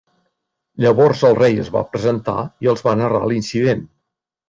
[0.85, 3.89] Llavors el rei es va presentar i els va narrar l'incident.